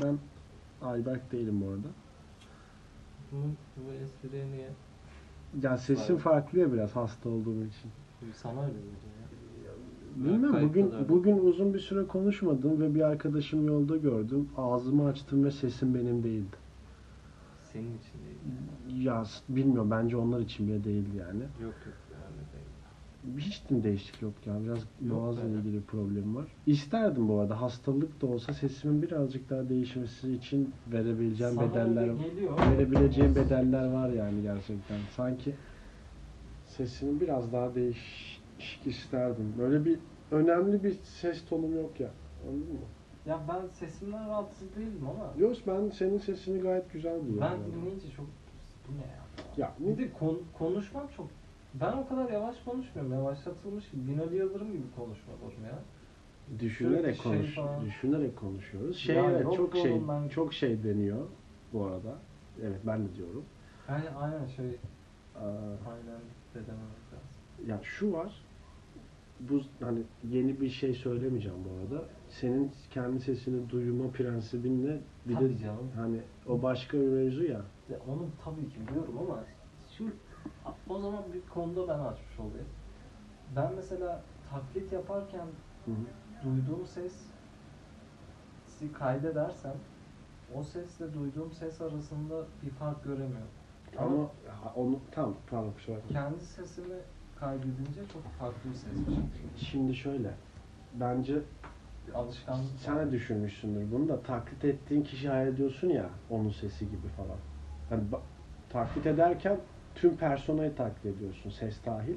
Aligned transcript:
Ben 0.00 0.18
Ayberk 0.80 1.32
değilim 1.32 1.60
bu 1.60 1.68
arada. 1.70 1.88
Bu, 3.32 3.36
bu 3.76 3.90
niye? 4.52 4.70
Ya 5.62 5.78
sesim 5.78 6.16
farklı 6.18 6.58
ya 6.58 6.72
biraz 6.72 6.96
hasta 6.96 7.28
olduğum 7.28 7.64
için. 7.64 7.90
Sana 8.34 8.64
öyle 8.66 8.78
ya. 8.78 9.74
Bilmem 10.16 10.52
bugün 10.68 10.84
bugün 11.08 11.38
uzun 11.38 11.74
bir 11.74 11.78
süre 11.78 12.06
konuşmadım 12.06 12.80
ve 12.80 12.94
bir 12.94 13.00
arkadaşım 13.00 13.66
yolda 13.66 13.96
gördüm. 13.96 14.48
Ağzımı 14.56 15.08
açtım 15.08 15.44
ve 15.44 15.50
sesim 15.50 15.94
benim 15.94 16.22
değildi. 16.22 16.56
Senin 17.72 17.98
için 17.98 18.18
değil. 18.24 19.04
Ya 19.04 19.24
s- 19.24 19.56
bilmiyorum 19.56 19.90
bence 19.90 20.16
onlar 20.16 20.40
için 20.40 20.68
bile 20.68 20.84
değildi 20.84 21.16
yani. 21.16 21.42
Yok 21.42 21.74
yok. 21.86 21.94
Hiç 23.38 23.70
mi 23.70 23.84
değişiklik 23.84 24.22
yok 24.22 24.32
yani 24.46 24.64
biraz 24.64 24.78
boğazla 25.00 25.42
ilgili 25.42 25.72
bir 25.74 25.82
problem 25.82 26.36
var. 26.36 26.46
İsterdim 26.66 27.28
bu 27.28 27.40
arada 27.40 27.60
hastalık 27.60 28.20
da 28.20 28.26
olsa 28.26 28.52
sesimin 28.52 29.02
birazcık 29.02 29.50
daha 29.50 29.68
değişmesi 29.68 30.32
için 30.32 30.74
verebileceğim 30.86 31.54
Sana 31.54 31.70
bedeller 31.70 32.08
verebileceğim 32.70 33.34
bedeller 33.34 33.88
var 33.92 34.08
yani 34.08 34.42
gerçekten. 34.42 34.98
Sanki 35.16 35.54
sesimi 36.64 37.20
biraz 37.20 37.52
daha 37.52 37.74
değişik 37.74 38.86
isterdim. 38.86 39.54
Böyle 39.58 39.84
bir 39.84 39.98
önemli 40.30 40.84
bir 40.84 40.92
ses 40.92 41.44
tonum 41.44 41.74
yok 41.76 42.00
ya. 42.00 42.10
Anladın 42.42 42.72
mı? 42.72 42.78
Ya 43.26 43.40
ben 43.48 43.66
sesimden 43.68 44.28
rahatsız 44.28 44.76
değilim 44.76 45.02
ama 45.10 45.34
Yok 45.38 45.56
ben 45.66 45.90
senin 45.90 46.18
sesini 46.18 46.60
gayet 46.60 46.92
güzel 46.92 47.20
buluyorum. 47.20 47.40
ben 47.40 47.50
yani. 47.50 47.74
dinleyince 47.74 48.10
çok 48.10 48.26
bu 48.88 48.92
ne 48.96 49.00
ya? 49.00 49.24
Ya 49.56 49.74
Bir 49.78 49.98
de 49.98 50.12
kon- 50.12 50.42
konuşmam 50.58 51.08
çok 51.16 51.30
ben 51.80 51.92
o 51.92 52.08
kadar 52.08 52.30
yavaş 52.30 52.56
konuşmuyorum. 52.64 53.12
Yavaşlatılmış 53.12 53.90
gibi. 53.90 54.08
Binali 54.12 54.36
Yıldırım 54.36 54.72
gibi 54.72 54.86
konuşmalarım 54.96 55.64
ya. 55.64 55.78
düşünerek 56.60 57.16
şey 57.16 57.32
konuş, 57.32 57.54
falan. 57.54 57.84
düşünerek 57.84 58.36
konuşuyoruz. 58.36 58.96
Şey 58.96 59.16
Ya 59.16 59.30
evet 59.30 59.52
çok 59.56 59.76
şey 59.76 60.02
ben- 60.08 60.28
çok 60.28 60.54
şey 60.54 60.84
deniyor 60.84 61.26
bu 61.72 61.84
arada. 61.84 62.14
Evet 62.62 62.80
ben 62.86 63.08
de 63.08 63.14
diyorum. 63.14 63.44
Yani 63.88 64.04
aynen 64.18 64.46
şey 64.46 64.66
Aa, 64.66 65.40
aynen 65.90 66.20
de 66.54 66.66
dememek 66.66 67.04
lazım. 67.12 67.68
ya 67.68 67.80
şu 67.82 68.12
var. 68.12 68.44
Bu 69.40 69.60
hani 69.80 69.98
yeni 70.30 70.60
bir 70.60 70.68
şey 70.68 70.94
söylemeyeceğim 70.94 71.58
bu 71.64 71.94
arada. 71.94 72.04
Senin 72.28 72.70
kendi 72.90 73.20
sesini 73.20 73.70
duyma 73.70 74.10
prensibinle 74.10 75.00
bir 75.26 75.34
Tabii 75.34 75.48
de 75.48 75.58
canım. 75.58 75.90
hani 75.96 76.20
o 76.48 76.62
başka 76.62 76.98
bir 77.00 77.06
mevzu 77.08 77.44
ya. 77.44 77.60
Ya 77.90 77.98
onu 78.08 78.26
tabii 78.44 78.68
ki 78.68 78.76
biliyorum 78.88 79.18
ama 79.20 79.44
şu 79.98 80.04
o 80.88 80.98
zaman 80.98 81.22
bir 81.32 81.46
konuda 81.54 81.88
ben 81.88 81.98
açmış 81.98 82.38
olayım. 82.38 82.68
Ben 83.56 83.72
mesela 83.76 84.22
taklit 84.50 84.92
yaparken 84.92 85.46
Hı 85.84 85.90
hı. 85.90 86.44
duyduğum 86.44 86.86
ses 86.86 87.12
si 88.66 88.92
kaydedersem 88.92 89.74
o 90.54 90.62
sesle 90.62 91.14
duyduğum 91.14 91.52
ses 91.52 91.80
arasında 91.80 92.44
bir 92.62 92.70
fark 92.70 93.04
göremiyorum. 93.04 93.48
Ama 93.98 94.22
ha, 94.62 94.72
onu 94.76 94.98
tam 95.10 95.34
pardon 95.50 95.72
kusura 95.72 95.96
bakma. 95.96 96.08
kendi 96.10 96.44
sesimi 96.44 96.96
kaydedince 97.40 98.00
çok 98.12 98.22
farklı 98.38 98.70
bir 98.70 98.74
ses 98.74 98.98
çıkıyor. 98.98 99.22
Şimdi 99.56 99.94
şöyle. 99.94 100.30
Bence 100.94 101.42
alışkanlık. 102.14 102.64
sen 102.78 102.98
de 102.98 103.10
düşünmüşsündür 103.12 103.92
bunu 103.92 104.08
da 104.08 104.22
taklit 104.22 104.64
ettiğin 104.64 105.02
kişi 105.02 105.28
hayal 105.28 105.48
ediyorsun 105.48 105.88
ya 105.88 106.10
onun 106.30 106.50
sesi 106.50 106.84
gibi 106.90 107.08
falan. 107.16 107.38
Hani 107.88 108.02
taklit 108.70 109.06
ederken 109.06 109.60
tüm 109.94 110.16
personayı 110.16 110.74
taklit 110.74 111.16
ediyorsun 111.16 111.50
ses 111.50 111.84
dahil. 111.86 112.16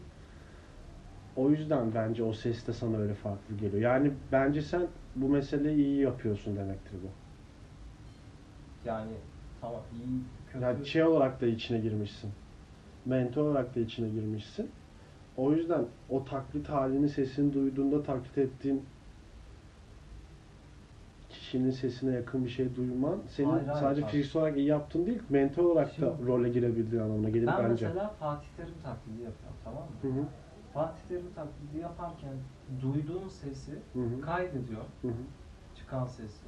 O 1.36 1.50
yüzden 1.50 1.94
bence 1.96 2.24
o 2.24 2.34
ses 2.34 2.68
de 2.68 2.74
sana 2.74 2.98
öyle 2.98 3.14
farklı 3.14 3.56
geliyor. 3.56 3.82
Yani 3.82 4.12
bence 4.32 4.62
sen 4.62 4.88
bu 5.16 5.30
meseleyi 5.30 5.86
iyi 5.86 6.02
yapıyorsun 6.02 6.58
demektir 6.58 6.98
bu. 7.04 7.10
Yani 8.88 9.12
tamam 9.62 9.82
iyi 9.94 10.22
kötü. 10.52 10.64
Yani 10.64 10.86
şey 10.86 11.04
olarak 11.04 11.42
da 11.42 11.46
içine 11.46 11.80
girmişsin. 11.80 12.32
Mentor 13.06 13.42
olarak 13.42 13.76
da 13.76 13.80
içine 13.80 14.10
girmişsin. 14.10 14.70
O 15.38 15.52
yüzden 15.52 15.86
o 16.10 16.26
taklit 16.26 16.70
halini 16.70 17.10
sesini 17.10 17.54
duyduğunda 17.54 18.04
taklit 18.04 18.38
ettiğin 18.38 18.84
kişinin 21.48 21.72
sesine 21.72 22.12
yakın 22.16 22.46
bir 22.46 22.50
şey 22.50 22.76
duyman 22.76 23.20
senin 23.30 23.50
Hayır, 23.50 23.66
hayır, 23.68 23.80
sadece 23.80 24.02
hayır. 24.02 24.12
fiziksel 24.12 24.42
olarak 24.42 24.58
iyi 24.58 24.68
yaptığın 24.68 25.06
değil, 25.06 25.22
mentor 25.30 25.64
olarak 25.64 25.88
da 25.88 25.92
Şimdi- 25.92 26.28
role 26.28 26.50
girebildiğin 26.50 27.02
anlamına 27.04 27.30
gelir 27.30 27.48
ben 27.48 27.58
bence. 27.70 27.88
mesela 27.88 28.10
Fatih 28.10 28.48
Terim 28.58 28.74
taklidi 28.84 29.22
yapıyorum 29.24 29.58
tamam 29.64 29.84
mı? 29.84 29.96
Hı 30.02 30.08
hı, 30.08 30.26
Fatih 30.74 31.02
Terim 31.08 31.34
taklidi 31.36 31.78
yaparken 31.78 32.34
duyduğum 32.82 33.30
sesi 33.30 33.72
hı 33.94 34.00
hı, 34.00 34.22
kaydediyor 34.22 34.82
hı 35.02 35.08
hı. 35.08 35.12
çıkan 35.76 36.06
sesi 36.06 36.46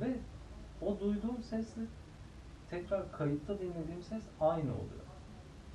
ve 0.00 0.14
o 0.80 1.00
duyduğum 1.00 1.42
sesle 1.42 1.82
tekrar 2.70 3.12
kayıtta 3.12 3.58
dinlediğim 3.58 4.02
ses 4.02 4.22
aynı 4.40 4.70
oluyor. 4.72 5.04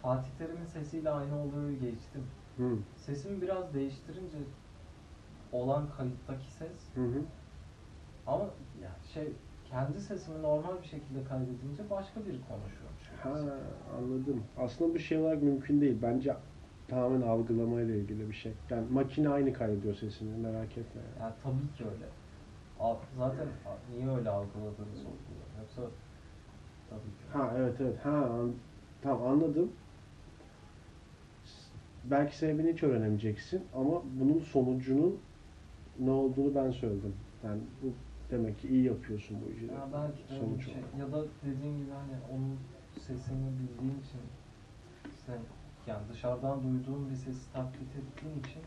Fatih 0.02 0.32
Terim'in 0.38 0.66
sesiyle 0.66 1.10
aynı 1.10 1.40
oluyor 1.44 1.72
geçtim. 1.72 2.24
Hı, 2.58 2.78
Sesimi 2.98 3.42
biraz 3.42 3.74
değiştirince 3.74 4.38
olan 5.52 5.90
kayıttaki 5.98 6.52
ses 6.52 6.96
hı 6.96 7.02
hı. 7.02 7.22
Ama 8.30 8.44
ya 8.84 8.92
şey 9.14 9.28
kendi 9.70 10.02
sesimi 10.02 10.42
normal 10.42 10.82
bir 10.82 10.88
şekilde 10.88 11.24
kaydedince 11.24 11.90
başka 11.90 12.20
biri 12.20 12.38
konuşuyormuş. 12.48 13.04
Ha 13.24 13.58
anladım. 13.98 14.44
Aslında 14.58 14.94
bu 14.94 15.00
şey 15.00 15.18
olarak 15.18 15.42
mümkün 15.44 15.82
değil. 15.82 15.98
Bence 16.02 16.36
tamamen 16.88 17.22
algılamayla 17.22 17.96
ilgili 17.96 18.30
bir 18.30 18.34
şey. 18.34 18.54
Yani 18.70 18.86
makine 18.92 19.30
aynı 19.30 19.54
kaydediyor 19.54 19.96
sesini 19.96 20.38
merak 20.38 20.78
etme. 20.78 21.02
yani. 21.02 21.22
Yani 21.22 21.34
tabii 21.44 21.78
ki 21.78 21.84
öyle. 21.94 22.06
Zaten 23.18 23.48
niye 23.92 24.10
öyle 24.10 24.30
algıladığını 24.30 24.96
sorguluyor. 24.96 25.46
Yoksa 25.60 25.82
tabii 26.90 27.02
ki. 27.02 27.34
Ha 27.34 27.54
evet 27.58 27.76
evet. 27.82 27.98
Ha 28.04 28.30
tamam 29.02 29.28
anladım. 29.28 29.72
Belki 32.04 32.38
sebebini 32.38 32.74
hiç 32.74 32.84
öğrenemeyeceksin 32.84 33.64
ama 33.76 34.02
bunun 34.20 34.40
sonucunun 34.40 35.20
ne 36.00 36.12
olduğunu 36.12 36.56
ben 36.56 36.72
söyledim. 36.72 37.16
Yani 37.44 37.62
bu 37.84 37.88
demek 38.32 38.60
ki 38.60 38.68
iyi 38.68 38.84
yapıyorsun 38.84 39.38
bu 39.46 39.52
işi. 39.52 39.66
Ya 39.66 39.88
belki 39.94 40.18
de 40.18 40.34
öyle 40.34 40.46
sonuç 40.46 40.66
şey. 40.66 40.74
olarak. 40.74 40.98
Ya 41.00 41.12
da 41.12 41.26
dediğin 41.46 41.78
gibi 41.78 41.92
hani 41.92 42.14
onun 42.34 42.58
sesini 43.00 43.48
bildiğin 43.60 44.00
için 44.00 44.22
sen 45.26 45.40
yani 45.88 46.02
dışarıdan 46.14 46.64
duyduğun 46.64 47.10
bir 47.10 47.16
sesi 47.16 47.54
taklit 47.54 47.96
ettiğin 47.96 48.40
için 48.40 48.62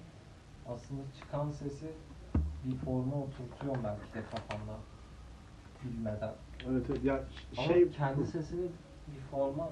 aslında 0.69 1.03
çıkan 1.19 1.51
sesi 1.51 1.87
bir 2.65 2.77
forma 2.77 3.17
oturtuyorum 3.17 3.83
belki 3.85 4.15
de 4.15 4.23
kafamda 4.31 4.77
bilmeden. 5.85 6.35
Evet, 6.71 6.87
evet. 6.91 7.05
Ya 7.05 7.25
Ama 7.59 7.67
şey 7.67 7.91
kendi 7.91 8.27
sesini 8.27 8.67
bir 9.09 9.21
forma 9.31 9.71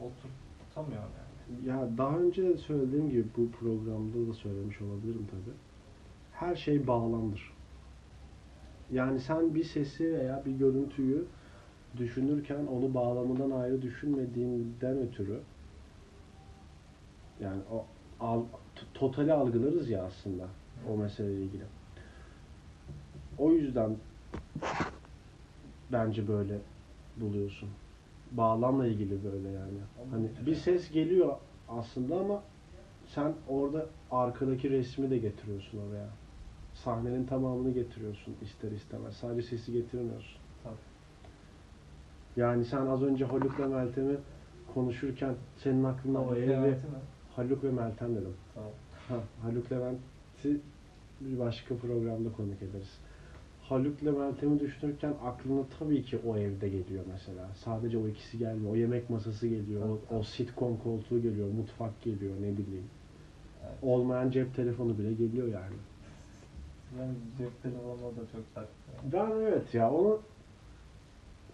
oturtamıyorum 0.00 1.10
yani. 1.18 1.66
ya 1.68 1.98
daha 1.98 2.18
önce 2.18 2.42
de 2.42 2.56
söylediğim 2.56 3.10
gibi 3.10 3.26
bu 3.36 3.50
programda 3.50 4.28
da 4.28 4.34
söylemiş 4.34 4.80
olabilirim 4.80 5.26
tabi. 5.30 5.56
Her 6.32 6.56
şey 6.56 6.86
bağlamdır. 6.86 7.52
Yani 8.92 9.20
sen 9.20 9.54
bir 9.54 9.64
sesi 9.64 10.12
veya 10.12 10.42
bir 10.46 10.52
görüntüyü 10.52 11.24
düşünürken 11.96 12.66
onu 12.66 12.94
bağlamından 12.94 13.50
ayrı 13.50 13.82
düşünmediğinden 13.82 14.98
ötürü 14.98 15.40
yani 17.40 17.60
o 17.72 17.86
al, 18.20 18.42
totali 18.94 19.32
algılarız 19.32 19.90
ya 19.90 20.04
aslında 20.04 20.46
o 20.90 20.96
meseleyle 20.96 21.42
ilgili. 21.42 21.64
O 23.38 23.52
yüzden 23.52 23.96
bence 25.92 26.28
böyle 26.28 26.58
buluyorsun. 27.16 27.68
Bağlamla 28.32 28.86
ilgili 28.86 29.24
böyle 29.24 29.48
yani. 29.48 29.78
Hani 30.10 30.28
bir 30.46 30.54
ses 30.54 30.90
geliyor 30.90 31.36
aslında 31.68 32.16
ama 32.20 32.42
sen 33.06 33.34
orada 33.48 33.86
arkadaki 34.10 34.70
resmi 34.70 35.10
de 35.10 35.18
getiriyorsun 35.18 35.78
oraya. 35.78 36.08
Sahnenin 36.84 37.26
tamamını 37.26 37.70
getiriyorsun 37.70 38.34
ister 38.42 38.70
istemez. 38.70 39.14
Sadece 39.14 39.48
sesi 39.48 39.72
getirmiyorsun. 39.72 40.40
Tabii. 40.64 40.74
Yani 42.36 42.64
sen 42.64 42.86
az 42.86 43.02
önce 43.02 43.24
Haluk 43.24 43.60
ve 43.60 43.66
Meltem'i 43.66 44.16
konuşurken 44.74 45.34
senin 45.56 45.84
aklına 45.84 46.20
o 46.22 46.34
ev 46.34 46.62
ve? 46.62 46.78
Haluk 47.36 47.64
ve 47.64 47.70
Meltem 47.70 48.16
dedim. 48.16 48.34
Tamam. 48.54 48.70
Ha, 49.08 49.14
Haluk 49.42 49.72
Levent'i 49.72 50.60
bir 51.20 51.38
başka 51.38 51.76
programda 51.76 52.32
konuk 52.32 52.62
ederiz. 52.62 52.98
Haluk 53.62 54.04
Levent'i 54.04 54.60
düşünürken 54.60 55.14
aklına 55.24 55.62
tabii 55.78 56.02
ki 56.02 56.18
o 56.26 56.36
evde 56.36 56.68
geliyor 56.68 57.04
mesela. 57.12 57.48
Sadece 57.54 57.98
o 57.98 58.08
ikisi 58.08 58.38
gelmiyor. 58.38 58.72
O 58.72 58.76
yemek 58.76 59.10
masası 59.10 59.46
geliyor. 59.46 59.98
O, 60.10 60.16
o 60.16 60.22
sitcom 60.22 60.76
koltuğu 60.76 61.22
geliyor. 61.22 61.48
Mutfak 61.48 62.02
geliyor. 62.02 62.34
Ne 62.36 62.52
bileyim. 62.58 62.86
Evet. 63.64 63.78
Olmayan 63.82 64.30
cep 64.30 64.54
telefonu 64.54 64.98
bile 64.98 65.12
geliyor 65.12 65.48
yani. 65.48 65.76
Ben 66.98 67.14
cep 67.38 67.62
telefonuna 67.62 68.10
da 68.10 68.26
çok 68.32 68.54
taktım. 68.54 68.74
Ben 69.12 69.30
evet 69.30 69.74
ya 69.74 69.90
onu 69.92 70.20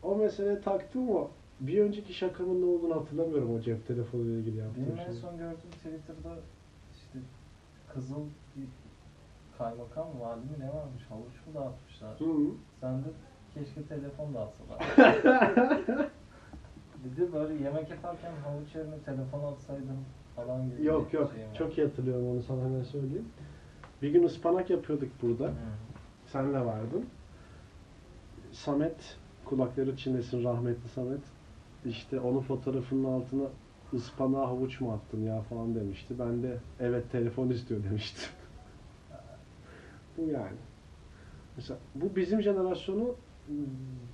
o 0.03 0.17
meseleye 0.17 0.61
taktım 0.61 1.11
ama 1.11 1.29
bir 1.61 1.81
önceki 1.81 2.15
şakamın 2.15 2.61
ne 2.61 2.65
olduğunu 2.65 2.95
hatırlamıyorum 2.97 3.55
o 3.55 3.61
cep 3.61 3.87
telefonu 3.87 4.23
ile 4.23 4.39
ilgili 4.39 4.57
yaptığım 4.57 4.85
Benim 4.87 4.99
en 4.99 5.13
son 5.13 5.39
gördüğüm 5.39 5.71
Twitter'da 5.71 6.37
işte 6.95 7.19
Kızıl 7.95 8.25
bir 8.57 8.67
kaymakam 9.59 10.07
vali 10.21 10.41
mi 10.41 10.57
ne 10.59 10.69
varmış 10.69 11.03
havuç 11.09 11.35
mu 11.47 11.55
dağıtmışlar. 11.55 12.21
Hı. 12.21 12.51
Sen 12.81 12.99
de 12.99 13.09
keşke 13.55 13.83
telefon 13.83 14.35
da 14.35 14.41
alsalar. 14.41 14.81
bir 17.05 17.17
de 17.17 17.33
böyle 17.33 17.55
yemek 17.65 17.91
yaparken 17.91 18.33
havuç 18.45 18.75
yerine 18.75 18.99
telefon 19.05 19.41
alsaydım 19.41 20.05
falan 20.37 20.71
gibi 20.71 20.85
Yok 20.85 21.13
bir 21.13 21.19
yok. 21.19 21.33
şeyim 21.35 21.51
var. 21.51 21.55
Çok 21.55 21.79
iyi 21.79 21.87
hatırlıyorum 21.87 22.29
onu 22.31 22.43
sana 22.43 22.65
hemen 22.65 22.83
söyleyeyim. 22.83 23.29
Bir 24.03 24.11
gün 24.11 24.25
ıspanak 24.25 24.71
yapıyorduk 24.71 25.09
burada. 25.23 25.45
Hı. 25.45 25.55
Sen 26.27 26.55
de 26.55 26.67
vardın. 26.67 27.07
Samet, 28.53 29.17
kulakları 29.45 29.97
çinlesin 29.97 30.45
rahmetli 30.45 30.89
Samet. 30.89 31.21
İşte 31.85 32.21
onun 32.21 32.41
fotoğrafının 32.41 33.05
altına 33.05 33.45
ıspanağa 33.95 34.49
havuç 34.49 34.81
mu 34.81 34.93
attın 34.93 35.23
ya 35.23 35.41
falan 35.41 35.75
demişti. 35.75 36.15
Ben 36.19 36.43
de 36.43 36.59
evet 36.81 37.13
telefon 37.13 37.49
istiyor 37.49 37.85
demiştim. 37.85 38.31
bu 40.19 40.23
yani. 40.23 40.57
Mesela 41.57 41.79
bu 41.95 42.17
bizim 42.17 42.43
jenerasyonu 42.43 43.15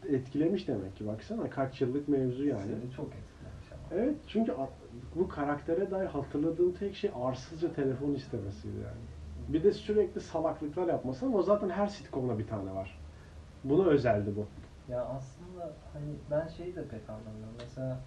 etkilemiş 0.08 0.69
demek 0.69 0.96
ki. 0.96 1.06
Baksana 1.06 1.50
kaç 1.50 1.81
yıllık 1.81 2.08
mevzu 2.08 2.44
yani. 2.44 2.62
Seni 2.62 2.93
çok 2.96 3.06
etkilemiş 3.06 3.73
ama. 3.73 4.00
Evet 4.00 4.17
çünkü 4.28 4.55
bu 5.17 5.28
karaktere 5.28 5.90
dair 5.90 6.06
hatırladığım 6.06 6.73
tek 6.73 6.94
şey 6.94 7.11
arsızca 7.14 7.73
telefon 7.75 8.14
istemesiydi 8.14 8.76
yani. 8.76 9.22
Bir 9.49 9.65
de 9.65 9.73
sürekli 9.73 10.21
salaklıklar 10.21 10.87
yapması 10.89 11.27
ama 11.27 11.39
o 11.39 11.43
zaten 11.43 11.71
her 11.71 11.87
sitcomda 11.87 12.39
bir 12.39 12.47
tane 12.47 12.75
var. 12.75 12.99
Buna 13.65 13.85
özeldi 13.85 14.33
bu. 14.37 14.47
Ya 14.93 15.05
aslında 15.05 15.73
hani 15.93 16.15
ben 16.31 16.49
şeyi 16.49 16.77
de 16.77 16.89
pek 16.89 17.11
anlamıyorum. 17.11 17.55
Mesela 17.59 18.00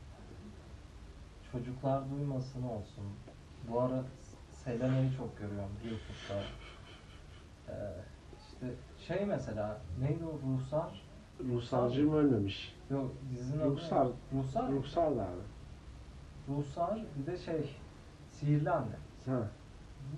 çocuklar 1.51 2.11
duymasın 2.11 2.63
olsun. 2.63 3.03
Bu 3.69 3.81
ara 3.81 4.03
Selena'yı 4.51 5.11
çok 5.17 5.37
görüyorum 5.37 5.71
YouTube'da. 5.83 6.41
Ee, 7.69 7.75
işte 8.37 8.67
şey 9.07 9.25
mesela 9.25 9.77
neydi 10.01 10.23
o 10.25 10.39
Ruhsar? 10.49 11.05
Ruhsarcığım 11.49 12.13
ölmemiş. 12.13 12.75
Yok 12.89 13.11
dizinin 13.31 13.59
adı 13.59 13.69
ne? 13.69 13.71
Ruhsar. 13.71 14.07
Ruhsar. 14.33 14.63
mı? 14.63 14.75
Ruhsar 14.75 15.17
da 15.17 15.21
abi. 15.21 15.41
Ruhsar 16.49 17.05
bir 17.19 17.25
de 17.31 17.37
şey 17.37 17.75
Sihirli 18.29 18.71
Anne. 18.71 18.95
Ha, 19.25 19.47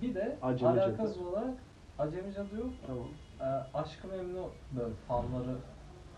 Bir 0.02 0.14
de 0.14 0.36
Acemi 0.42 0.74
Cadı. 0.76 0.82
alakasız 0.84 1.18
olarak 1.26 1.54
Acemi 1.98 2.32
Cadı 2.34 2.56
yok. 2.60 2.70
tamam. 2.86 3.06
Ee, 3.40 3.44
Aşkı 3.78 4.08
Memnu 4.08 4.46
böyle 4.76 4.94
fanları 5.08 5.54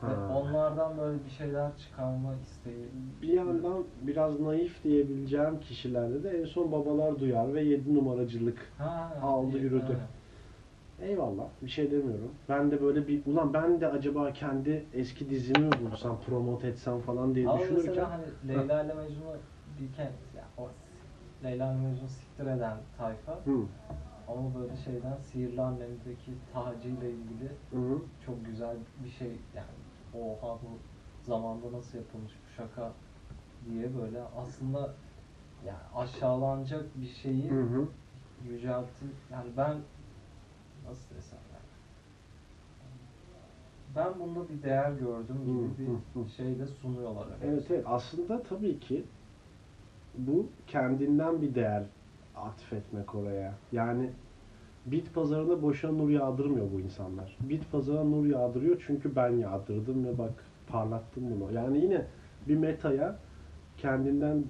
ve 0.03 0.07
Ha. 0.07 0.39
onlardan 0.39 0.99
böyle 0.99 1.25
bir 1.25 1.31
şeyler 1.31 1.77
çıkarma 1.77 2.35
isteği. 2.43 2.89
Bir 3.23 3.29
yandan 3.29 3.85
biraz 4.03 4.41
naif 4.41 4.85
diyebileceğim 4.85 5.61
kişilerde 5.61 6.23
de 6.23 6.39
en 6.41 6.45
son 6.45 6.73
babalar 6.73 7.19
duyar 7.19 7.55
ve 7.55 7.63
7 7.65 7.95
numaracılık. 7.95 8.73
Ha, 8.79 9.13
Aldı, 9.23 9.57
iyi, 9.57 9.63
yürüdü. 9.63 9.83
aynen. 9.89 11.11
Eyvallah 11.11 11.45
bir 11.63 11.69
şey 11.69 11.91
demiyorum. 11.91 12.31
Ben 12.49 12.71
de 12.71 12.83
böyle 12.83 13.09
bir 13.09 13.27
ulan 13.27 13.55
ben 13.55 13.81
de 13.81 13.89
acaba 13.89 14.33
kendi 14.33 14.85
eski 14.93 15.31
dizimi 15.31 15.65
mi 15.67 15.71
bulsam 15.91 16.21
promote 16.27 16.69
etsem 16.69 17.01
falan 17.01 17.35
diye 17.35 17.49
Ama 17.49 17.59
düşünürken 17.59 17.87
mesela 17.89 18.11
hani 18.11 18.25
Leyla 18.49 18.83
ile 18.85 18.95
Mecnun'u 18.95 19.37
bilken 19.81 20.11
ya 20.37 20.45
o 20.59 20.69
Leyla 21.45 21.73
ile 21.73 21.81
Mecnun'u 21.81 22.09
siktir 22.09 22.47
eden 22.47 22.79
tayfa 22.99 23.33
Hı, 23.45 23.67
ama 24.29 24.55
böyle 24.61 24.77
şeyden 24.77 25.19
Sihirli 25.19 25.61
Annem'deki 25.63 26.39
Taci 26.53 26.89
ile 26.89 27.11
ilgili 27.13 27.49
hı. 27.73 28.03
çok 28.27 28.45
güzel 28.47 28.77
bir 28.97 29.09
şey 29.09 29.41
yani 29.55 29.69
oha 30.15 30.59
bu 30.63 30.79
zamanda 31.23 31.73
nasıl 31.73 31.99
yapılmış 31.99 32.33
bu 32.33 32.49
şaka 32.57 32.93
diye 33.65 33.97
böyle 33.97 34.23
aslında 34.23 34.95
yani 35.67 35.83
aşağılanacak 35.95 37.01
bir 37.01 37.07
şeyi 37.07 37.51
Hı 37.51 37.63
hı. 37.63 37.89
yücelti 38.45 39.05
yani 39.31 39.57
ben 39.57 39.77
nasıl 40.89 41.15
desem 41.15 41.39
yani 41.53 41.71
ben 43.95 44.21
bunda 44.21 44.49
bir 44.49 44.63
değer 44.63 44.93
gördüm 44.93 45.37
Hı, 45.37 45.75
gibi 45.77 45.87
hı, 45.91 45.93
hı. 46.21 46.25
bir 46.25 46.31
şey 46.31 46.59
de 46.59 46.67
sunuyorlar. 46.67 47.27
Evet 47.43 47.67
evet 47.71 47.85
aslında 47.87 48.43
tabii 48.43 48.81
ki 48.81 49.07
bu 50.19 50.47
kendinden 50.67 51.43
bir 51.43 51.55
değer 51.55 51.83
atfetmek 52.37 53.15
oraya. 53.15 53.55
Yani 53.73 54.11
bit 54.87 55.15
pazarına 55.15 55.63
boşuna 55.63 55.93
nur 55.93 56.11
yağdırmıyor 56.11 56.67
bu 56.75 56.81
insanlar. 56.81 57.37
Bit 57.41 57.73
pazarına 57.73 58.05
nur 58.05 58.27
yağdırıyor 58.27 58.83
çünkü 58.87 59.17
ben 59.17 59.29
yağdırdım 59.31 60.05
ve 60.05 60.19
bak 60.19 60.33
parlattım 60.67 61.25
bunu. 61.31 61.53
Yani 61.53 61.79
yine 61.85 62.07
bir 62.49 62.57
metaya 62.57 63.19
kendinden 63.77 64.45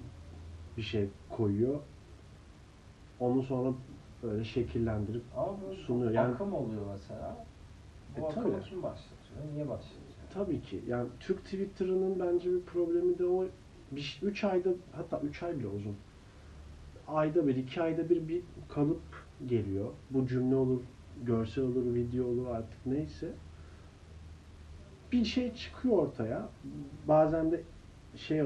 bir 0.77 0.81
şey 0.81 1.09
koyuyor. 1.29 1.79
Onu 3.19 3.43
sonra 3.43 3.73
böyle 4.23 4.43
şekillendirip 4.43 5.23
Ama 5.37 5.57
sunuyor. 5.85 6.11
Yani- 6.11 6.33
akım 6.33 6.53
oluyor 6.53 6.81
mesela. 6.91 7.45
Bu 8.17 8.21
E, 8.21 8.25
akımı 8.27 8.51
tabii. 8.53 8.63
kim 8.63 8.83
başlatıyor? 8.83 9.39
Niye 9.53 9.69
başlatıyor? 9.69 10.01
Tabii 10.33 10.61
ki. 10.61 10.81
Yani 10.87 11.07
Türk 11.19 11.43
Twitter'ının 11.43 12.19
bence 12.19 12.51
bir 12.53 12.61
problemi 12.61 13.19
de 13.19 13.25
o. 13.25 13.45
3 14.21 14.43
ayda 14.43 14.69
hatta 14.95 15.19
3 15.19 15.43
ay 15.43 15.59
bile 15.59 15.67
uzun. 15.67 15.95
Ayda 17.07 17.47
bir, 17.47 17.55
iki 17.55 17.81
ayda 17.81 18.09
bir 18.09 18.27
bir 18.27 18.41
kalıp 18.69 19.01
geliyor. 19.47 19.89
Bu 20.09 20.27
cümle 20.27 20.55
olur, 20.55 20.81
görsel 21.23 21.63
olur, 21.63 21.95
video 21.95 22.25
olur 22.25 22.47
artık 22.47 22.85
neyse. 22.85 23.33
Bir 25.11 25.25
şey 25.25 25.53
çıkıyor 25.53 25.97
ortaya. 25.97 26.49
Bazen 27.07 27.51
de 27.51 27.63
şey 28.15 28.39
e, 28.39 28.45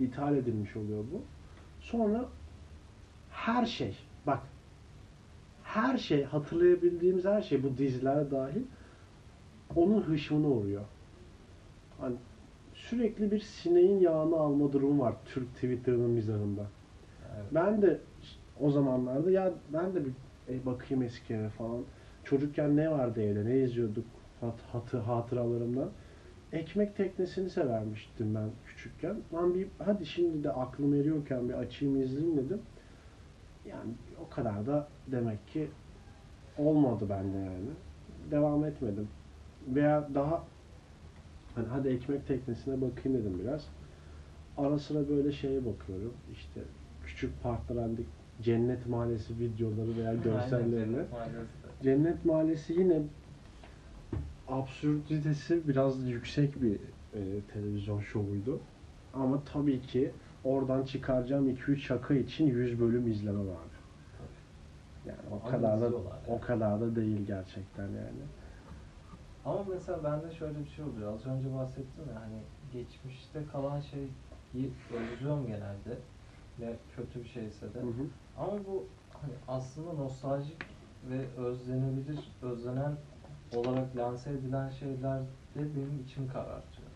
ithal 0.00 0.36
edilmiş 0.36 0.76
oluyor 0.76 1.04
bu. 1.12 1.22
Sonra 1.80 2.24
her 3.30 3.66
şey, 3.66 3.96
bak 4.26 4.40
her 5.64 5.98
şey, 5.98 6.24
hatırlayabildiğimiz 6.24 7.24
her 7.24 7.42
şey, 7.42 7.62
bu 7.62 7.78
diziler 7.78 8.30
dahil 8.30 8.62
onun 9.76 10.02
hışmına 10.02 10.48
uğruyor. 10.48 10.84
Hani 12.00 12.16
sürekli 12.92 13.30
bir 13.30 13.40
sineğin 13.40 14.00
yağını 14.00 14.36
alma 14.36 14.72
durumu 14.72 15.02
var 15.02 15.14
Türk 15.24 15.54
Twitter'ının 15.54 16.10
mizahında. 16.10 16.66
Evet. 17.36 17.46
Ben 17.54 17.82
de 17.82 18.00
o 18.60 18.70
zamanlarda 18.70 19.30
ya 19.30 19.52
ben 19.72 19.94
de 19.94 20.04
bir 20.04 20.12
e, 20.48 20.66
bakayım 20.66 21.02
eskiye 21.02 21.48
falan. 21.48 21.82
Çocukken 22.24 22.76
ne 22.76 22.90
vardı 22.90 23.22
evde, 23.22 23.44
ne 23.44 23.58
izliyorduk 23.58 24.04
hat, 24.40 24.60
hatı, 24.72 24.98
hatıralarımdan. 24.98 25.90
Ekmek 26.52 26.96
teknesini 26.96 27.50
severmiştim 27.50 28.34
ben 28.34 28.50
küçükken. 28.66 29.16
Lan 29.34 29.54
bir 29.54 29.68
hadi 29.78 30.06
şimdi 30.06 30.44
de 30.44 30.52
aklım 30.52 30.94
eriyorken 30.94 31.48
bir 31.48 31.54
açayım 31.54 32.02
izleyeyim 32.02 32.36
dedim. 32.36 32.60
Yani 33.66 33.90
o 34.26 34.34
kadar 34.34 34.66
da 34.66 34.88
demek 35.06 35.48
ki 35.48 35.68
olmadı 36.58 37.06
bende 37.08 37.38
yani. 37.38 37.70
Devam 38.30 38.64
etmedim. 38.64 39.08
Veya 39.68 40.08
daha 40.14 40.44
hani 41.54 41.66
hadi 41.68 41.88
ekmek 41.88 42.26
teknesine 42.26 42.74
bakayım 42.80 43.18
dedim 43.18 43.38
biraz. 43.44 43.66
Ara 44.58 44.78
sıra 44.78 45.08
böyle 45.08 45.32
şeye 45.32 45.58
bakıyorum. 45.58 46.12
İşte 46.32 46.60
küçük 47.06 47.42
partnerendik 47.42 48.06
Cennet 48.42 48.86
Mahallesi 48.86 49.38
videoları 49.38 49.96
veya. 49.98 50.10
Aynen, 50.10 50.22
maalesef. 51.12 51.82
Cennet 51.82 52.24
Mahallesi 52.24 52.72
yine 52.72 53.02
absürditesi 54.48 55.68
biraz 55.68 56.08
yüksek 56.08 56.62
bir 56.62 56.74
e, 57.14 57.20
televizyon 57.52 58.00
şovuydu. 58.00 58.60
Ama 59.14 59.42
tabii 59.52 59.80
ki 59.80 60.10
oradan 60.44 60.84
çıkaracağım 60.84 61.50
2-3 61.50 61.76
şaka 61.76 62.14
için 62.14 62.46
100 62.46 62.80
bölüm 62.80 63.10
izleme 63.10 63.38
vardı. 63.38 63.72
Yani 65.06 65.18
o 65.30 65.50
kadar 65.50 65.80
da 65.80 65.90
o 66.28 66.40
kadar 66.40 66.80
da 66.80 66.96
değil 66.96 67.26
gerçekten 67.26 67.82
yani. 67.82 68.22
Ama 69.44 69.64
mesela 69.70 70.04
bende 70.04 70.34
şöyle 70.34 70.58
bir 70.58 70.70
şey 70.70 70.84
oluyor. 70.84 71.14
Az 71.14 71.26
önce 71.26 71.54
bahsettim 71.54 72.04
ya 72.14 72.20
hani 72.20 72.42
geçmişte 72.72 73.44
kalan 73.52 73.80
şeyi 73.80 74.08
özlüyorum 74.94 75.46
genelde. 75.46 75.98
Ne 76.58 76.76
kötü 76.96 77.20
bir 77.20 77.28
şeyse 77.28 77.74
de. 77.74 77.80
Hı 77.80 77.86
hı. 77.86 78.06
Ama 78.38 78.52
bu 78.52 78.86
hani 79.12 79.32
aslında 79.48 79.92
nostaljik 79.92 80.64
ve 81.10 81.26
özlenebilir, 81.36 82.32
özlenen 82.42 82.96
olarak 83.56 83.96
lanse 83.96 84.30
edilen 84.30 84.70
şeyler 84.70 85.20
de 85.54 85.76
benim 85.76 86.04
içim 86.06 86.28
karartıyor. 86.28 86.88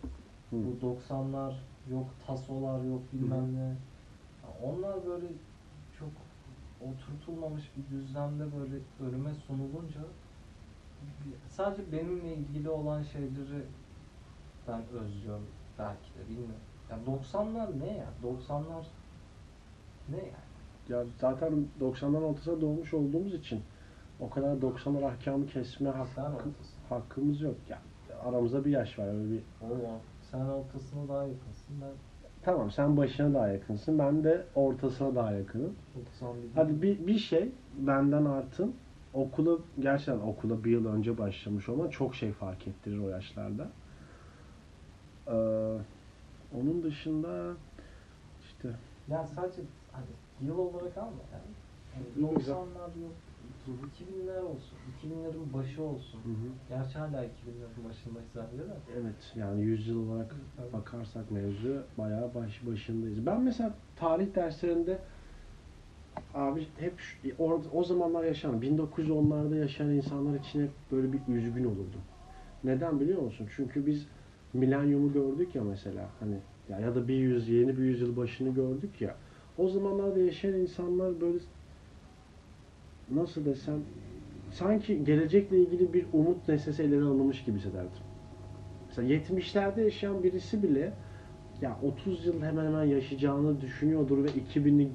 Hı. 0.49 0.55
Bu 0.55 0.85
90'lar 0.85 1.53
yok 1.91 2.07
tasolar 2.27 2.83
yok 2.83 3.01
bilmem 3.13 3.55
ne. 3.55 3.67
Ya 4.43 4.49
Onlar 4.63 5.05
böyle 5.05 5.27
çok 5.99 6.09
oturtulmamış 6.81 7.71
bir 7.77 7.97
düzlemde 7.97 8.43
böyle 8.59 8.75
önüme 8.99 9.33
sunulunca 9.33 10.01
sadece 11.49 11.91
benimle 11.91 12.33
ilgili 12.33 12.69
olan 12.69 13.03
şeyleri 13.03 13.63
ben 14.67 14.81
özlüyorum 14.93 15.47
belki 15.79 16.13
de 16.13 16.29
bilmiyorum. 16.29 16.55
Ya 16.89 16.97
90'lar 17.07 17.79
ne 17.79 17.97
ya? 17.97 18.07
90'lar 18.23 18.83
ne 20.09 20.17
yani? 20.17 20.47
Ya 20.89 21.05
zaten 21.19 21.67
90'ların 21.81 22.23
ortasına 22.23 22.61
doğmuş 22.61 22.93
olduğumuz 22.93 23.33
için 23.33 23.61
o 24.19 24.29
kadar 24.29 24.55
90'lar 24.55 25.05
ahkamı 25.05 25.47
kesme 25.47 25.89
hakkı, 25.89 26.49
hakkımız 26.89 27.41
yok. 27.41 27.55
Ya 27.69 27.79
aramızda 28.25 28.65
bir 28.65 28.71
yaş 28.71 28.99
var 28.99 29.07
öyle 29.07 29.31
bir. 29.31 29.41
Oo, 29.61 29.99
sen 30.31 30.39
ortasına 30.39 31.07
daha 31.07 31.23
yakınsın. 31.23 31.81
Ben 31.81 31.91
Tamam 32.41 32.71
sen 32.71 32.97
başına 32.97 33.33
daha 33.33 33.47
yakınsın. 33.47 33.99
Ben 33.99 34.23
de 34.23 34.45
ortasına 34.55 35.15
daha 35.15 35.31
yakınım. 35.31 35.75
91. 35.95 36.49
Hadi 36.55 36.81
bir, 36.81 37.07
bir 37.07 37.17
şey 37.17 37.51
benden 37.77 38.25
artın. 38.25 38.75
Okula 39.17 39.57
gerçekten 39.79 40.19
okula 40.19 40.63
bir 40.63 40.71
yıl 40.71 40.85
önce 40.85 41.17
başlamış 41.17 41.69
olman 41.69 41.89
çok 41.89 42.15
şey 42.15 42.31
fark 42.31 42.67
ettirir 42.67 42.97
o 42.97 43.09
yaşlarda. 43.09 43.67
Ee, 45.27 45.33
onun 46.57 46.83
dışında 46.83 47.53
işte 48.47 48.69
Yani 49.09 49.27
sadece 49.27 49.61
hani 49.91 50.05
yıl 50.47 50.57
olarak 50.57 50.97
alma 50.97 51.21
yani. 51.33 51.51
Yani 52.19 52.35
güzel. 52.37 52.53
90'lar 52.53 53.01
yok. 53.01 53.11
2000'ler 53.67 54.41
olsun. 54.41 54.77
2000'lerin 55.03 55.53
başı 55.53 55.83
olsun. 55.83 56.19
hı 56.23 56.29
hı. 56.29 56.49
Gerçi 56.69 56.99
hala 56.99 57.25
2000'lerin 57.25 57.89
başındayız 57.89 58.29
bence 58.35 58.63
de. 58.63 58.73
evet 59.01 59.33
yani 59.35 59.61
yüzyıl 59.61 60.09
olarak 60.09 60.35
Tabii. 60.57 60.73
bakarsak 60.73 61.31
mevzu 61.31 61.83
bayağı 61.97 62.33
baş, 62.35 62.67
başındayız. 62.67 63.25
Ben 63.25 63.41
mesela 63.41 63.73
tarih 63.95 64.35
derslerinde 64.35 64.99
abi 66.33 66.67
hep 66.79 66.99
şu- 66.99 67.17
or, 67.39 67.59
o 67.73 67.83
zamanlar 67.83 68.23
yaşayan 68.23 68.61
1910'larda 68.61 69.55
yaşayan 69.55 69.89
insanlar 69.89 70.39
için 70.39 70.61
hep 70.63 70.69
böyle 70.91 71.13
bir 71.13 71.19
üzgün 71.35 71.63
olurdum. 71.63 72.01
Neden 72.63 72.99
biliyor 72.99 73.21
musun? 73.21 73.47
Çünkü 73.55 73.85
biz 73.85 74.07
milenyumu 74.53 75.13
gördük 75.13 75.55
ya 75.55 75.63
mesela 75.63 76.09
hani 76.19 76.35
ya, 76.69 76.79
ya 76.79 76.95
da 76.95 77.07
bir 77.07 77.13
yüz 77.15 77.49
yeni 77.49 77.77
bir 77.77 77.83
yüzyıl 77.83 78.17
başını 78.17 78.53
gördük 78.53 79.01
ya. 79.01 79.15
O 79.57 79.69
zamanlarda 79.69 80.19
yaşayan 80.19 80.53
insanlar 80.53 81.21
böyle 81.21 81.37
nasıl 83.11 83.45
desem 83.45 83.79
sanki 84.51 85.03
gelecekle 85.05 85.57
ilgili 85.59 85.93
bir 85.93 86.05
umut 86.13 86.47
nesnesi 86.47 86.83
eline 86.83 87.03
alınmış 87.03 87.43
gibi 87.43 87.57
hissederdim. 87.59 87.89
Mesela 88.87 89.07
70'lerde 89.07 89.81
yaşayan 89.81 90.23
birisi 90.23 90.63
bile 90.63 90.93
ya 91.61 91.77
30 91.83 92.25
yıl 92.25 92.41
hemen 92.41 92.65
hemen 92.65 92.83
yaşayacağını 92.83 93.61
düşünüyordur 93.61 94.23
ve 94.23 94.27
2000'i 94.27 94.89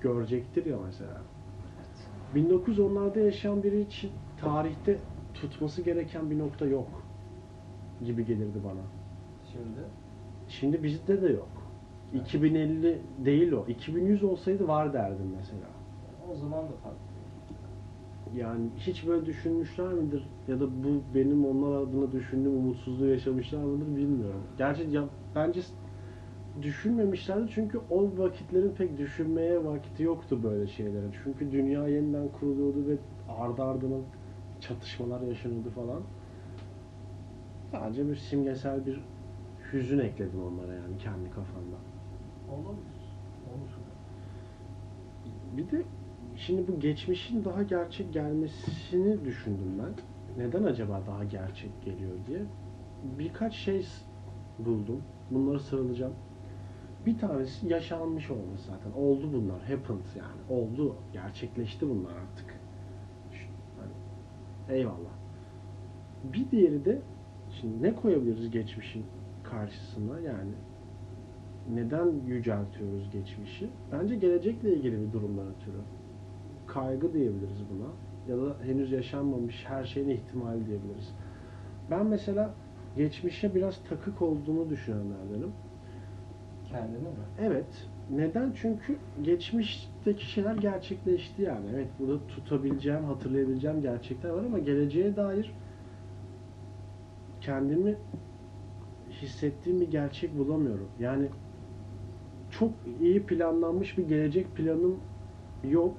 görecektir 0.00 0.66
ya 0.66 0.78
mesela. 0.86 1.22
1910'larda 2.34 3.20
yaşayan 3.20 3.62
biri 3.62 3.80
için 3.80 4.10
tarihte 4.40 4.98
tutması 5.34 5.82
gereken 5.82 6.30
bir 6.30 6.38
nokta 6.38 6.66
yok 6.66 6.88
gibi 8.04 8.26
gelirdi 8.26 8.58
bana. 8.64 8.82
Şimdi 9.52 9.80
Şimdi 10.48 10.82
bizde 10.82 11.22
de 11.22 11.28
yok. 11.28 11.48
2050 12.14 12.98
değil 13.24 13.52
o. 13.52 13.64
2100 13.68 14.24
olsaydı 14.24 14.68
var 14.68 14.92
derdim 14.92 15.32
mesela. 15.36 15.66
o 16.30 16.34
zaman 16.34 16.64
da 16.64 16.72
farklı. 16.82 16.98
Yani 18.36 18.68
hiç 18.76 19.06
böyle 19.06 19.26
düşünmüşler 19.26 19.92
midir? 19.92 20.28
Ya 20.48 20.60
da 20.60 20.66
bu 20.84 21.02
benim 21.14 21.46
onlar 21.46 21.82
adına 21.82 22.12
düşündüğüm 22.12 22.56
umutsuzluğu 22.56 23.06
yaşamışlar 23.06 23.58
mıdır 23.64 23.96
bilmiyorum. 23.96 24.42
Gerçi 24.58 24.82
ya, 24.90 25.04
bence 25.34 25.60
düşünmemişlerdi 26.62 27.50
çünkü 27.54 27.80
o 27.90 28.18
vakitlerin 28.18 28.74
pek 28.74 28.98
düşünmeye 28.98 29.64
vakti 29.64 30.02
yoktu 30.02 30.42
böyle 30.42 30.66
şeylerin. 30.66 31.14
Çünkü 31.24 31.52
dünya 31.52 31.88
yeniden 31.88 32.28
kuruluyordu 32.28 32.86
ve 32.86 32.96
ardı 33.28 33.62
ardına 33.62 33.96
çatışmalar 34.60 35.20
yaşanıyordu 35.20 35.70
falan. 35.70 36.02
Sadece 37.70 38.08
bir 38.08 38.16
simgesel 38.16 38.86
bir 38.86 39.04
hüzün 39.72 39.98
ekledim 39.98 40.42
onlara 40.42 40.74
yani 40.74 40.98
kendi 40.98 41.30
kafamda. 41.30 41.76
Olabilir. 42.50 43.00
Olur. 43.54 43.70
Bir 45.56 45.70
de 45.70 45.82
şimdi 46.36 46.68
bu 46.68 46.80
geçmişin 46.80 47.44
daha 47.44 47.62
gerçek 47.62 48.12
gelmesini 48.12 49.24
düşündüm 49.24 49.72
ben. 49.78 49.92
Neden 50.44 50.64
acaba 50.64 51.02
daha 51.06 51.24
gerçek 51.24 51.82
geliyor 51.84 52.12
diye. 52.26 52.40
Birkaç 53.18 53.54
şey 53.54 53.86
buldum. 54.58 55.02
Bunları 55.30 55.60
sıralayacağım. 55.60 56.12
Bir 57.06 57.18
tanesi 57.18 57.68
yaşanmış 57.68 58.30
olması 58.30 58.66
zaten. 58.66 58.92
Oldu 58.92 59.32
bunlar. 59.32 59.60
Happened 59.60 60.06
yani. 60.18 60.60
Oldu. 60.60 60.96
Gerçekleşti 61.12 61.88
bunlar 61.88 62.10
artık. 62.10 62.60
Hani, 63.80 63.92
eyvallah. 64.78 65.10
Bir 66.24 66.50
diğeri 66.50 66.84
de 66.84 67.02
şimdi 67.60 67.82
ne 67.82 67.94
koyabiliriz 67.94 68.50
geçmişin 68.50 69.04
karşısına 69.42 70.20
yani 70.20 70.52
neden 71.74 72.12
yüceltiyoruz 72.26 73.10
geçmişi? 73.12 73.68
Bence 73.92 74.16
gelecekle 74.16 74.74
ilgili 74.74 75.06
bir 75.06 75.12
durumdan 75.12 75.46
ötürü. 75.46 75.80
Kaygı 76.66 77.12
diyebiliriz 77.12 77.58
buna. 77.70 77.88
Ya 78.28 78.44
da 78.44 78.56
henüz 78.64 78.92
yaşanmamış 78.92 79.64
her 79.68 79.84
şeyin 79.84 80.08
ihtimali 80.08 80.66
diyebiliriz. 80.66 81.14
Ben 81.90 82.06
mesela 82.06 82.54
geçmişe 82.96 83.54
biraz 83.54 83.84
takık 83.88 84.22
olduğunu 84.22 84.70
düşünenlerdenim. 84.70 85.52
Kendini 86.70 86.98
mi? 86.98 87.08
Evet. 87.40 87.88
Neden? 88.10 88.52
Çünkü 88.54 88.96
geçmişteki 89.22 90.26
şeyler 90.26 90.54
gerçekleşti 90.54 91.42
yani. 91.42 91.66
Evet 91.74 91.88
burada 91.98 92.26
tutabileceğim, 92.26 93.04
hatırlayabileceğim 93.04 93.82
gerçekler 93.82 94.30
var 94.30 94.44
ama 94.44 94.58
geleceğe 94.58 95.16
dair 95.16 95.52
kendimi 97.40 97.96
hissettiğim 99.10 99.80
bir 99.80 99.90
gerçek 99.90 100.38
bulamıyorum. 100.38 100.88
Yani 101.00 101.28
çok 102.50 102.72
iyi 103.00 103.26
planlanmış 103.26 103.98
bir 103.98 104.08
gelecek 104.08 104.56
planım 104.56 105.00
yok. 105.64 105.96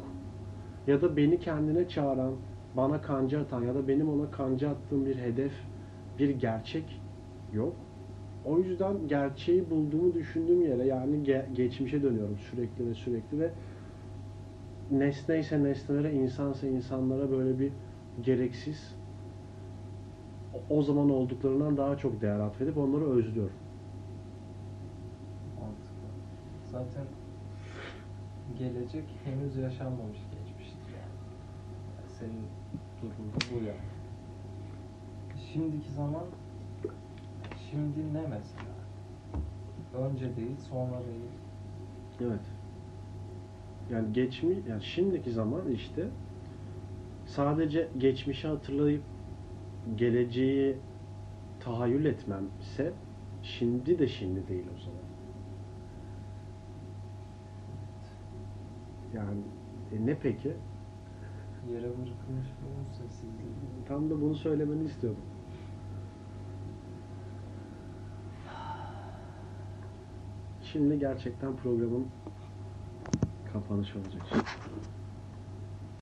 Ya 0.88 1.02
da 1.02 1.18
beni 1.18 1.40
kendine 1.40 1.88
çağıran, 1.88 2.34
bana 2.78 3.02
kanca 3.02 3.42
atan 3.42 3.62
ya 3.64 3.76
da 3.76 3.88
benim 3.88 4.10
ona 4.10 4.32
kanca 4.32 4.70
attığım 4.70 5.06
bir 5.06 5.16
hedef, 5.16 5.54
bir 6.20 6.30
gerçek 6.30 7.02
yok. 7.54 7.76
O 8.46 8.60
yüzden 8.60 9.08
gerçeği 9.08 9.70
bulduğumu 9.70 10.14
düşündüğüm 10.14 10.62
yere 10.62 10.86
yani 10.86 11.16
ge- 11.16 11.54
geçmişe 11.54 12.04
dönüyorum 12.04 12.38
sürekli 12.38 12.90
ve 12.90 12.94
sürekli 12.94 13.40
ve 13.40 13.52
nesneyse 14.92 15.64
nesnelere, 15.64 16.14
insansa 16.14 16.68
insanlara 16.68 17.32
böyle 17.32 17.60
bir 17.60 17.72
gereksiz 18.22 18.96
o 20.70 20.82
zaman 20.82 21.10
olduklarından 21.10 21.78
daha 21.78 21.98
çok 21.98 22.22
değer 22.22 22.40
atfedip 22.40 22.78
onları 22.78 23.10
özlüyorum. 23.10 23.56
Mantıklı. 25.60 26.08
Zaten 26.72 27.06
gelecek 28.58 29.04
henüz 29.24 29.56
yaşanmamış 29.56 30.18
geçmiştir 30.32 30.94
yani. 30.94 31.16
Yani 31.98 32.10
senin 32.20 32.46
durumun 33.02 33.34
bu 33.52 33.68
ya. 33.68 33.74
Şimdiki 35.54 35.92
zaman 35.92 36.24
şimdi 37.72 38.14
ne 38.14 38.22
mesela? 38.22 38.72
Önce 40.08 40.36
değil, 40.36 40.58
sonra 40.58 41.00
değil. 41.00 41.32
Evet. 42.22 42.46
Yani 43.92 44.14
geçmi 44.14 44.64
yani 44.70 44.84
şimdiki 44.84 45.32
zaman 45.32 45.70
işte 45.72 46.08
sadece 47.26 47.88
geçmişi 47.98 48.48
hatırlayıp 48.48 49.04
geleceği 49.96 50.78
tahayyül 51.60 52.06
etmemse 52.06 52.94
şimdi 53.44 54.00
de 54.00 54.08
şimdi 54.08 54.48
değil 54.48 54.66
o 54.76 54.80
zaman. 54.80 55.02
Yani 59.14 59.42
e 59.92 60.06
ne 60.06 60.18
peki? 60.20 60.54
Yere 61.72 61.84
bırakılmış 61.84 62.48
umut 62.68 62.96
sessizliği. 62.98 63.52
Tam 63.88 64.10
da 64.10 64.22
bunu 64.22 64.36
söylemeni 64.36 64.84
istiyordum. 64.84 65.24
Şimdi 70.72 71.00
gerçekten 71.00 71.56
programın 71.56 72.08
kapanışı 73.54 74.00
olacak. 74.00 74.24